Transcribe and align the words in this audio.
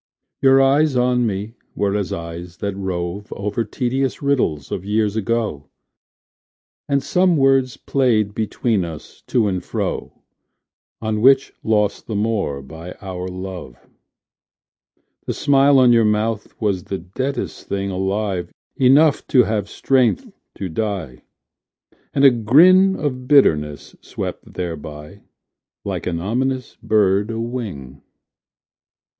Your 0.41 0.59
eyes 0.63 0.95
on 0.95 1.27
me 1.27 1.53
were 1.75 1.95
as 1.95 2.11
eyes 2.11 2.57
that 2.57 2.75
rove 2.75 3.31
Over 3.33 3.63
tedious 3.63 4.19
riddles 4.19 4.71
of 4.71 4.83
years 4.83 5.15
ago; 5.15 5.69
And 6.89 7.03
some 7.03 7.37
words 7.37 7.77
played 7.77 8.33
between 8.33 8.83
us 8.83 9.21
to 9.27 9.47
and 9.47 9.63
fro 9.63 10.23
On 11.03 11.21
which 11.21 11.53
lost 11.61 12.07
the 12.07 12.15
more 12.15 12.63
by 12.63 12.93
our 12.93 13.27
love. 13.27 13.77
The 15.27 15.35
smile 15.35 15.77
on 15.77 15.93
your 15.93 16.03
mouth 16.03 16.59
was 16.59 16.85
the 16.85 16.97
deadest 16.97 17.67
thing 17.67 17.91
Alive 17.91 18.51
enough 18.77 19.27
to 19.27 19.43
have 19.43 19.69
strength 19.69 20.31
to 20.55 20.67
die; 20.67 21.21
And 22.11 22.25
a 22.25 22.31
grin 22.31 22.95
of 22.95 23.27
bitterness 23.27 23.95
swept 24.01 24.51
thereby 24.55 25.21
Like 25.85 26.07
an 26.07 26.19
ominous 26.19 26.75
bird 26.81 27.29
a 27.29 27.39
wing... 27.39 28.01